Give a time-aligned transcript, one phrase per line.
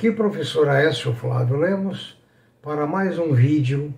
[0.00, 2.16] Aqui, professor Aécio Flávio Lemos,
[2.62, 3.92] para mais um vídeo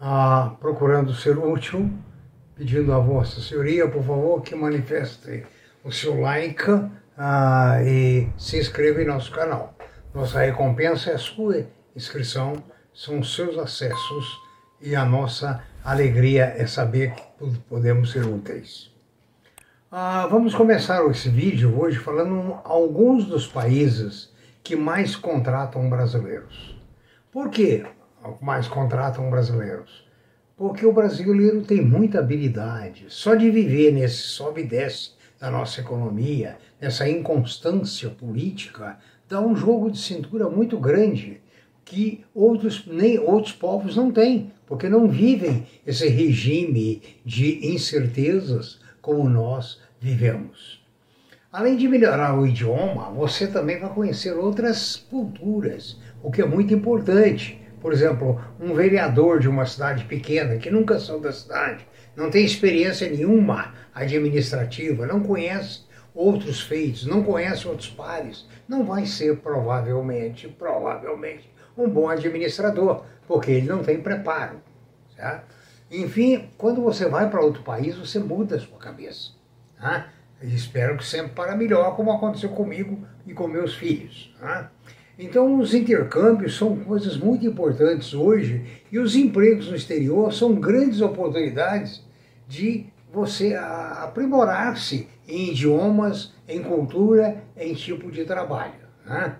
[0.00, 1.88] ah, procurando ser útil,
[2.56, 5.44] pedindo a Vossa Senhoria, por favor, que manifeste
[5.84, 6.64] o seu like
[7.16, 9.72] ah, e se inscreva em nosso canal.
[10.12, 12.54] Nossa recompensa é a sua inscrição,
[12.92, 14.40] são os seus acessos
[14.82, 18.90] e a nossa alegria é saber que podemos ser úteis.
[19.92, 24.34] Ah, vamos começar esse vídeo hoje falando alguns dos países
[24.66, 26.76] que mais contratam brasileiros.
[27.30, 27.84] Por que
[28.42, 30.04] mais contratam brasileiros?
[30.56, 33.04] Porque o brasileiro tem muita habilidade.
[33.08, 39.54] Só de viver nesse sobe e desce da nossa economia, nessa inconstância política, dá um
[39.54, 41.40] jogo de cintura muito grande
[41.84, 49.28] que outros, nem outros povos não têm, porque não vivem esse regime de incertezas como
[49.28, 50.84] nós vivemos.
[51.56, 56.74] Além de melhorar o idioma, você também vai conhecer outras culturas, o que é muito
[56.74, 57.58] importante.
[57.80, 62.44] Por exemplo, um vereador de uma cidade pequena, que nunca saiu da cidade, não tem
[62.44, 70.48] experiência nenhuma administrativa, não conhece outros feitos, não conhece outros pares, não vai ser provavelmente,
[70.48, 74.60] provavelmente, um bom administrador, porque ele não tem preparo.
[75.16, 75.46] Certo?
[75.90, 79.30] Enfim, quando você vai para outro país, você muda a sua cabeça.
[79.80, 80.10] Tá?
[80.42, 84.34] E espero que sempre para melhor, como aconteceu comigo e com meus filhos.
[84.40, 84.68] Né?
[85.18, 91.00] Então, os intercâmbios são coisas muito importantes hoje e os empregos no exterior são grandes
[91.00, 92.04] oportunidades
[92.46, 98.74] de você aprimorar-se em idiomas, em cultura, em tipo de trabalho.
[99.06, 99.36] Né?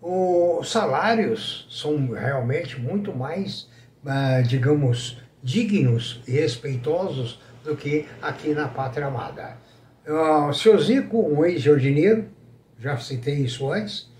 [0.00, 3.68] Os salários são realmente muito mais,
[4.04, 9.56] ah, digamos, dignos e respeitosos do que aqui na Pátria Amada.
[10.08, 12.24] Uh, seu Zico, um ex-jardineiro,
[12.80, 14.10] já citei isso antes.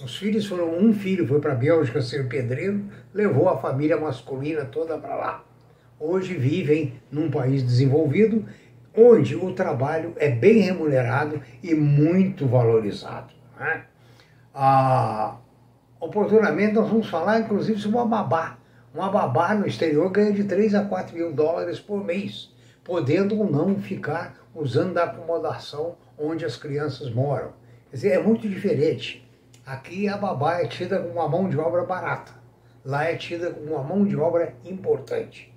[0.00, 4.64] Os filhos foram, um filho foi para a Bélgica ser pedreiro, levou a família masculina
[4.64, 5.44] toda para lá.
[5.98, 8.44] Hoje vivem num país desenvolvido,
[8.96, 13.34] onde o trabalho é bem remunerado e muito valorizado.
[13.58, 13.86] Né?
[14.54, 15.38] Ah,
[15.98, 18.56] oportunamente nós vamos falar inclusive sobre uma babá.
[18.94, 23.50] Uma babá no exterior ganha de 3 a 4 mil dólares por mês, podendo ou
[23.50, 27.52] não ficar usando a acomodação onde as crianças moram.
[27.90, 29.28] Quer dizer, é muito diferente.
[29.66, 32.32] Aqui a babá é tida como uma mão de obra barata.
[32.84, 35.52] Lá é tida como uma mão de obra importante.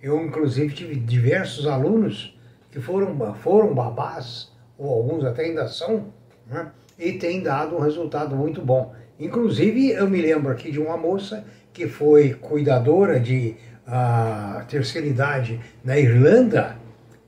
[0.00, 2.38] Eu, inclusive, tive diversos alunos
[2.70, 6.12] que foram, foram babás, ou alguns até ainda são,
[6.46, 6.72] né?
[6.98, 8.94] e têm dado um resultado muito bom.
[9.18, 13.56] Inclusive, eu me lembro aqui de uma moça que foi cuidadora de
[13.86, 16.76] uh, terceira idade na Irlanda,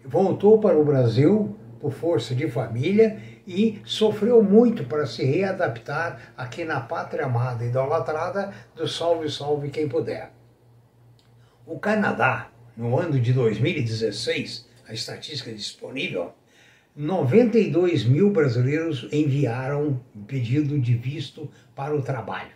[0.04, 6.64] voltou para o Brasil por força de família e sofreu muito para se readaptar aqui
[6.64, 10.32] na pátria amada idolatrada do salve, salve quem puder.
[11.66, 16.32] O Canadá, no ano de 2016, a estatística disponível,
[16.96, 22.52] 92 mil brasileiros enviaram pedido de visto para o trabalho.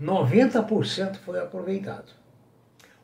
[0.00, 2.12] 90% foi aproveitado.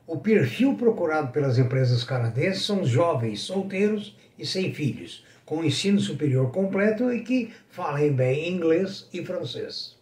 [0.07, 6.51] O perfil procurado pelas empresas canadenses são jovens solteiros e sem filhos, com ensino superior
[6.51, 9.97] completo e que falem bem inglês e francês.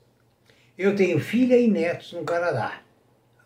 [0.78, 2.80] Eu tenho filha e netos no Canadá,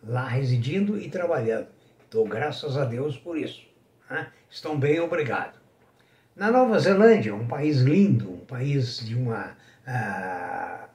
[0.01, 1.67] lá residindo e trabalhando.
[2.09, 3.61] Dou graças a Deus por isso.
[4.09, 4.27] Né?
[4.49, 5.59] Estão bem, obrigado.
[6.35, 9.57] Na Nova Zelândia, um país lindo, um país de uma.
[9.85, 10.87] Uh,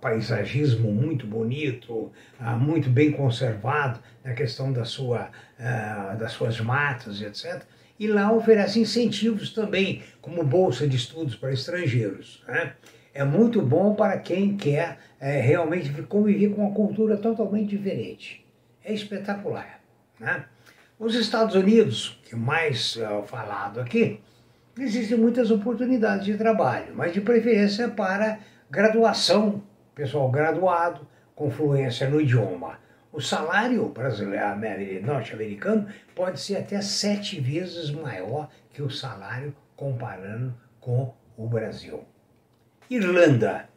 [0.00, 7.20] paisagismo muito bonito, uh, muito bem conservado na questão da sua, uh, das suas matas,
[7.20, 7.62] etc.
[7.98, 12.42] E lá oferece incentivos também, como bolsa de estudos para estrangeiros.
[12.46, 12.72] Né?
[13.12, 18.44] É muito bom para quem quer é, realmente conviver com uma cultura totalmente diferente.
[18.84, 19.80] É espetacular.
[20.18, 20.44] Né?
[20.98, 24.20] Os Estados Unidos, que mais uh, falado aqui,
[24.78, 28.40] existem muitas oportunidades de trabalho, mas de preferência para
[28.70, 29.62] graduação,
[29.94, 32.78] pessoal graduado, com fluência no idioma.
[33.12, 41.14] O salário brasileiro norte-americano pode ser até sete vezes maior que o salário comparando com
[41.36, 42.04] o Brasil.
[42.90, 43.68] Irlanda.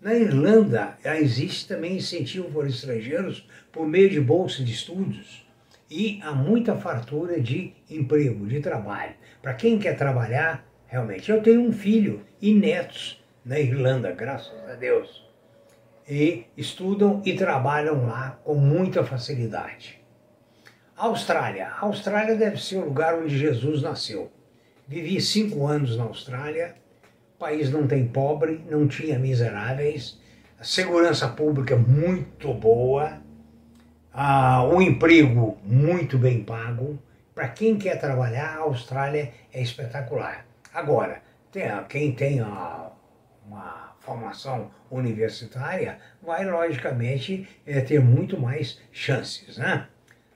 [0.00, 5.46] Na Irlanda existe também incentivo para estrangeiros por meio de bolsa de estudos
[5.88, 9.14] e há muita fartura de emprego, de trabalho.
[9.40, 11.30] Para quem quer trabalhar, realmente.
[11.30, 15.31] Eu tenho um filho e netos na Irlanda, graças a Deus.
[16.08, 20.00] E estudam e trabalham lá com muita facilidade.
[20.96, 21.68] Austrália.
[21.68, 24.30] A Austrália deve ser o lugar onde Jesus nasceu.
[24.86, 26.74] Vivi cinco anos na Austrália.
[27.34, 30.20] O país não tem pobre, não tinha miseráveis.
[30.60, 33.20] a segurança pública muito boa,
[34.12, 37.02] ah, um emprego muito bem pago.
[37.34, 40.46] Para quem quer trabalhar, a Austrália é espetacular.
[40.72, 49.56] Agora, tem, quem tem uma formação universitária vai, logicamente, é, ter muito mais chances.
[49.56, 49.86] Né?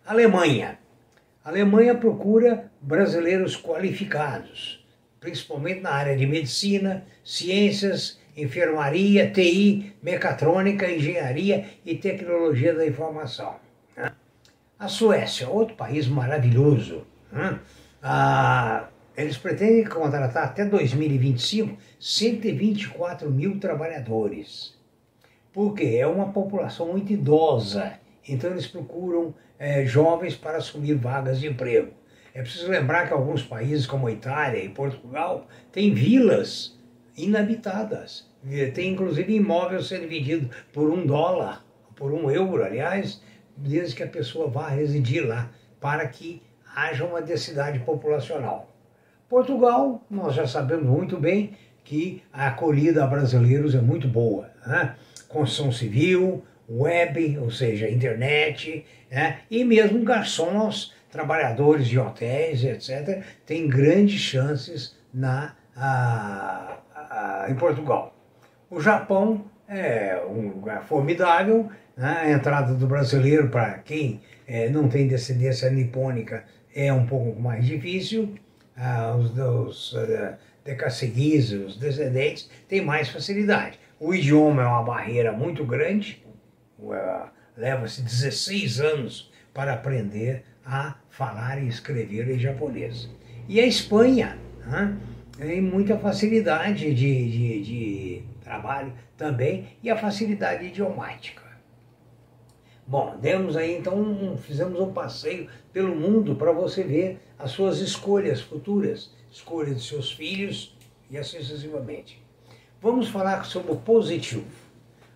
[0.07, 0.79] Alemanha.
[1.45, 4.85] A Alemanha procura brasileiros qualificados,
[5.21, 13.57] principalmente na área de medicina, ciências, enfermaria, TI, mecatrônica, engenharia e tecnologia da informação.
[13.97, 14.13] Né?
[14.79, 17.07] A Suécia, outro país maravilhoso.
[17.33, 17.59] Né?
[18.03, 24.77] Ah, eles pretendem contratar até 2025 124 mil trabalhadores.
[25.53, 27.95] Porque é uma população muito idosa,
[28.29, 31.93] então eles procuram é, jovens para assumir vagas de emprego.
[32.35, 36.79] É preciso lembrar que alguns países, como a Itália e Portugal, têm vilas
[37.17, 38.31] inabitadas.
[38.75, 41.65] Tem inclusive imóvel sendo vendido por um dólar,
[41.97, 43.23] por um euro, aliás,
[43.57, 46.43] desde que a pessoa vá residir lá, para que
[46.75, 48.76] haja uma densidade populacional.
[49.29, 51.53] Portugal, nós já sabemos muito bem
[51.83, 54.51] que a acolhida a brasileiros é muito boa.
[54.65, 54.95] Né?
[55.29, 59.41] Construção civil, web, ou seja, internet, né?
[59.51, 68.15] e mesmo garçons, trabalhadores de hotéis, etc., têm grandes chances na, a, a, em Portugal.
[68.71, 72.19] O Japão é um lugar formidável, né?
[72.23, 76.45] a entrada do brasileiro, para quem é, não tem descendência nipônica,
[76.75, 78.37] é um pouco mais difícil,
[78.77, 83.79] ah, os, os uh, os descendentes, têm mais facilidade.
[83.99, 86.23] O idioma é uma barreira muito grande,
[86.79, 93.09] uh, leva-se 16 anos para aprender a falar e escrever em japonês.
[93.49, 94.37] E a Espanha
[94.67, 94.95] né,
[95.39, 101.46] tem muita facilidade de, de, de trabalho também e a facilidade idiomática.
[102.89, 107.81] Bom, demos aí então, um, fizemos um passeio pelo mundo para você ver as suas
[107.81, 110.77] escolhas futuras, escolha de seus filhos
[111.11, 112.23] e assim sucessivamente.
[112.81, 114.47] Vamos falar sobre o positivo.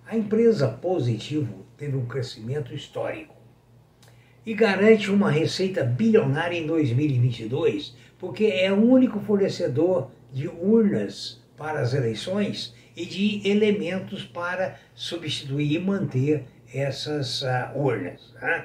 [0.05, 3.37] A empresa Positivo teve um crescimento histórico
[4.45, 11.81] e garante uma receita bilionária em 2022, porque é o único fornecedor de urnas para
[11.81, 18.35] as eleições e de elementos para substituir e manter essas uh, urnas.
[18.41, 18.65] Né?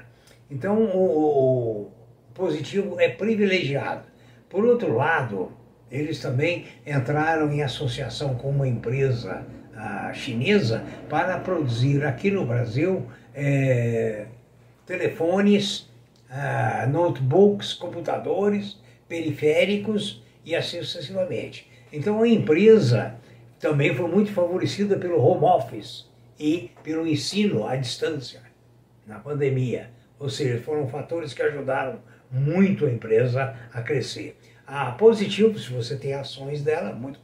[0.50, 1.92] Então, o, o,
[2.34, 4.06] positivo é privilegiado.
[4.50, 5.52] Por outro lado,
[5.92, 13.06] eles também entraram em associação com uma empresa uh, chinesa para produzir aqui no Brasil
[13.34, 14.26] é,
[14.86, 15.90] telefones,
[16.30, 18.78] uh, notebooks, computadores,
[19.08, 21.70] periféricos e assim sucessivamente.
[21.92, 23.16] Então, a empresa
[23.60, 26.06] também foi muito favorecida pelo home office
[26.40, 28.42] e pelo ensino à distância
[29.06, 29.92] na pandemia.
[30.20, 32.00] Ou seja, foram fatores que ajudaram
[32.32, 34.38] muito a empresa a crescer.
[34.66, 37.20] A Positivo, se você tem ações dela, muito,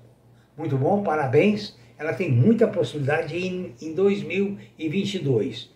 [0.57, 1.77] muito bom, parabéns.
[1.97, 5.71] Ela tem muita possibilidade em, em 2022,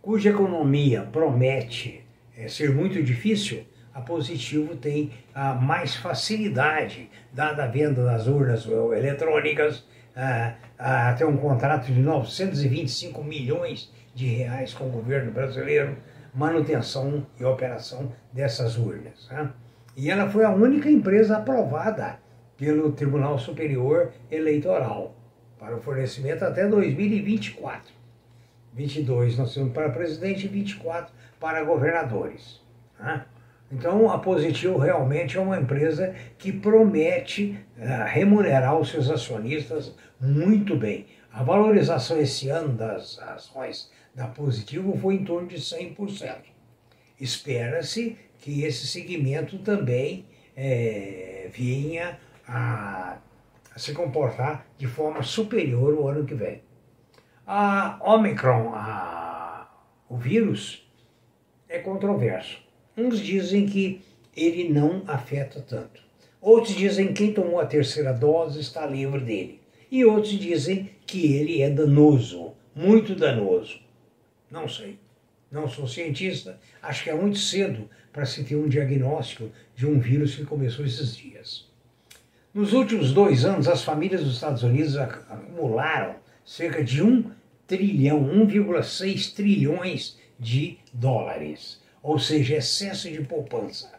[0.00, 2.04] cuja economia promete
[2.36, 3.64] é, ser muito difícil.
[3.92, 9.84] A Positivo tem ah, mais facilidade, dada a venda das urnas eletrônicas,
[10.16, 10.54] a,
[11.16, 15.96] ter um contrato de 925 milhões de reais com o governo brasileiro,
[16.34, 19.28] manutenção e operação dessas urnas.
[19.30, 19.50] Né?
[19.96, 22.18] E ela foi a única empresa aprovada
[22.56, 25.14] pelo Tribunal Superior Eleitoral
[25.58, 27.92] para o fornecimento até 2024.
[28.74, 32.60] 22 nós temos para presidente e 24 para governadores.
[32.98, 33.24] Né?
[33.72, 40.76] Então, a Positivo realmente é uma empresa que promete uh, remunerar os seus acionistas muito
[40.76, 41.06] bem.
[41.32, 46.36] A valorização esse ano das ações da Positivo foi em torno de 100%.
[47.18, 53.16] Espera-se que esse segmento também é, venha a,
[53.74, 56.60] a, se comportar de forma superior o ano que vem.
[57.46, 59.66] A Omicron, a,
[60.10, 60.86] o vírus,
[61.70, 62.61] é controverso
[62.96, 64.02] Uns dizem que
[64.36, 66.02] ele não afeta tanto.
[66.40, 69.60] Outros dizem que quem tomou a terceira dose está livre dele.
[69.90, 73.80] E outros dizem que ele é danoso, muito danoso.
[74.50, 74.98] Não sei.
[75.50, 79.98] Não sou cientista, acho que é muito cedo para se ter um diagnóstico de um
[79.98, 81.70] vírus que começou esses dias.
[82.54, 87.30] Nos últimos dois anos, as famílias dos Estados Unidos acumularam cerca de 1
[87.66, 93.92] trilhão, 1,6 trilhões de dólares ou seja, excesso de poupança.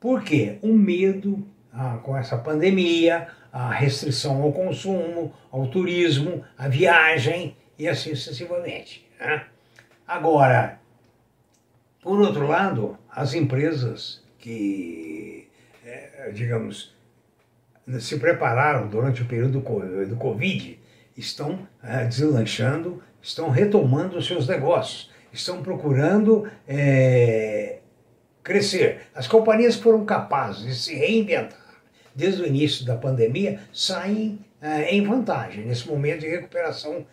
[0.00, 0.58] Por quê?
[0.62, 7.88] O medo ah, com essa pandemia, a restrição ao consumo, ao turismo, à viagem e
[7.88, 9.06] assim sucessivamente.
[9.18, 9.44] Né?
[10.06, 10.80] Agora,
[12.02, 15.48] por outro lado, as empresas que,
[15.84, 16.94] é, digamos,
[18.00, 19.60] se prepararam durante o período
[20.06, 20.78] do Covid
[21.16, 27.78] estão é, deslanchando, estão retomando os seus negócios, estão procurando é,
[28.42, 29.02] crescer.
[29.14, 31.68] As companhias foram capazes de se reinventar
[32.18, 37.06] desde o início da pandemia saem é, em vantagem nesse momento de recuperação,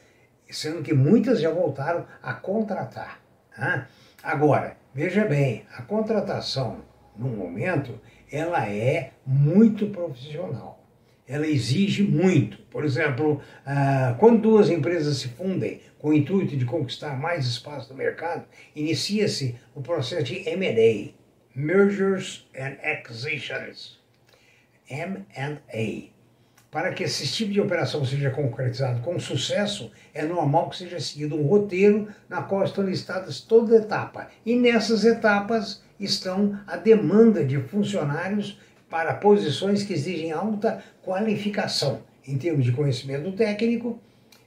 [0.50, 3.22] sendo que muitas já voltaram a contratar.
[3.56, 3.88] Né?
[4.24, 6.80] Agora, veja bem, a contratação
[7.16, 10.84] no momento ela é muito profissional.
[11.28, 12.58] Ela exige muito.
[12.70, 17.92] Por exemplo, ah, quando duas empresas se fundem com o intuito de conquistar mais espaço
[17.92, 21.14] no mercado, inicia-se o processo de M&A,
[21.56, 24.00] Mergers and Acquisitions,
[24.88, 26.16] M&A.
[26.70, 31.36] Para que esse tipo de operação seja concretizado com sucesso, é normal que seja seguido
[31.36, 34.28] um roteiro na qual estão listadas toda etapa.
[34.46, 42.38] E nessas etapas estão a demanda de funcionários para posições que exigem alta qualificação em
[42.38, 44.00] termos de conhecimento técnico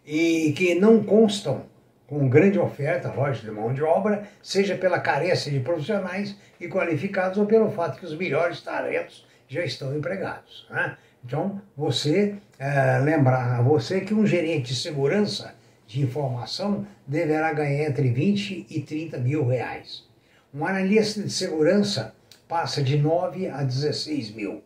[0.07, 1.67] e que não constam
[2.07, 7.37] com grande oferta, lógico, de mão de obra, seja pela carência de profissionais e qualificados
[7.37, 10.67] ou pelo fato que os melhores talentos já estão empregados.
[10.71, 10.97] Né?
[11.25, 15.55] Então, você é, lembrar a você que um gerente de segurança
[15.87, 20.05] de informação deverá ganhar entre 20 e 30 mil reais.
[20.53, 22.15] Um analista de segurança
[22.49, 24.63] passa de 9 a 16 mil.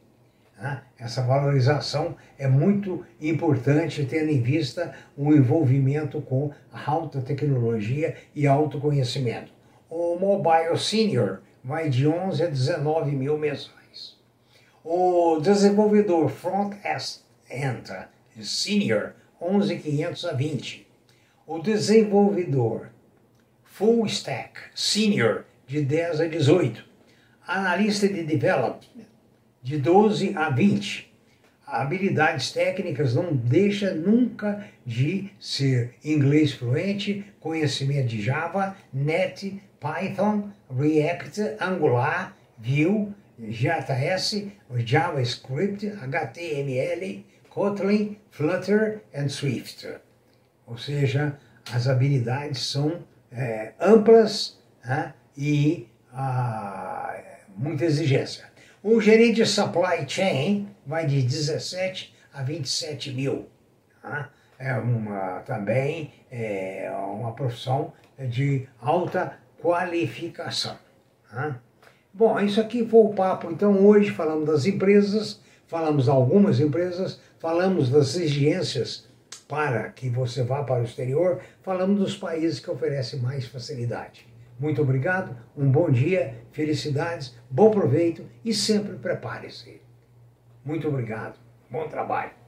[0.56, 0.80] Né?
[0.98, 9.52] Essa valorização é muito importante, tendo em vista o envolvimento com alta tecnologia e autoconhecimento.
[9.90, 14.16] O Mobile Senior vai de 11 a 19 mil mensais.
[14.84, 18.06] O desenvolvedor front-end
[18.40, 20.86] senior, 11.500 a 20.
[21.46, 22.88] O desenvolvedor
[23.64, 26.91] full stack senior, de 10 a 18.
[27.46, 29.06] Analista de development,
[29.62, 31.12] de 12 a 20.
[31.66, 41.56] Habilidades técnicas não deixa nunca de ser inglês fluente, conhecimento de Java, Net, Python, React,
[41.60, 49.88] Angular, Vue, JS, JavaScript, HTML, Kotlin, Flutter e Swift.
[50.66, 51.38] Ou seja,
[51.72, 57.18] as habilidades são é, amplas né, e ah,
[57.56, 58.44] muita exigência.
[58.82, 63.46] O gerente de supply chain vai de 17 a 27 mil.
[64.00, 64.30] Tá?
[64.58, 70.76] É uma, também é uma profissão de alta qualificação.
[71.30, 71.60] Tá?
[72.12, 73.50] Bom, isso aqui foi o papo.
[73.50, 79.06] Então, hoje falamos das empresas, falamos algumas empresas, falamos das exigências
[79.48, 84.31] para que você vá para o exterior, falamos dos países que oferecem mais facilidade.
[84.62, 89.82] Muito obrigado, um bom dia, felicidades, bom proveito e sempre prepare-se.
[90.64, 91.36] Muito obrigado,
[91.68, 92.41] bom trabalho.